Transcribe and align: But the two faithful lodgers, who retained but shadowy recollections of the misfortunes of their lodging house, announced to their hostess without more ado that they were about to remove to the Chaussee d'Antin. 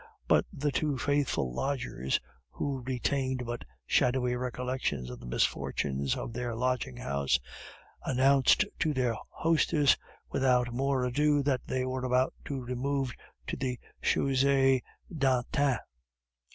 But 0.27 0.45
the 0.51 0.71
two 0.71 0.97
faithful 0.97 1.53
lodgers, 1.53 2.19
who 2.49 2.81
retained 2.87 3.45
but 3.45 3.63
shadowy 3.85 4.35
recollections 4.35 5.11
of 5.11 5.19
the 5.19 5.27
misfortunes 5.27 6.15
of 6.15 6.33
their 6.33 6.55
lodging 6.55 6.97
house, 6.97 7.39
announced 8.03 8.65
to 8.79 8.95
their 8.95 9.15
hostess 9.29 9.95
without 10.31 10.73
more 10.73 11.05
ado 11.05 11.43
that 11.43 11.61
they 11.67 11.85
were 11.85 12.03
about 12.03 12.33
to 12.45 12.59
remove 12.59 13.13
to 13.45 13.55
the 13.55 13.77
Chaussee 14.01 14.81
d'Antin. 15.15 15.77